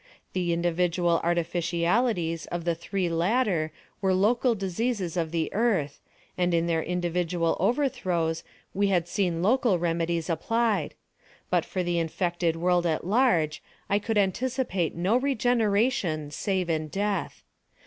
The 0.33 0.51
individual 0.51 1.21
artificialities 1.23 2.47
of 2.47 2.65
the 2.65 2.73
three 2.73 3.07
latter 3.07 3.71
were 4.01 4.15
local 4.15 4.55
diseases 4.55 5.15
of 5.15 5.29
the 5.29 5.53
Earth, 5.53 5.99
and 6.35 6.55
in 6.55 6.65
their 6.65 6.81
individual 6.81 7.55
overthrows 7.59 8.43
we 8.73 8.87
had 8.87 9.07
seen 9.07 9.43
local 9.43 9.77
remedies 9.77 10.27
applied; 10.27 10.95
but 11.51 11.65
for 11.65 11.83
the 11.83 11.99
infected 11.99 12.55
world 12.55 12.87
at 12.87 13.05
large 13.05 13.61
I 13.91 13.99
could 13.99 14.17
anticipate 14.17 14.95
no 14.95 15.17
regeneration 15.17 16.31
save 16.31 16.67
in 16.67 16.87
death. 16.87 17.43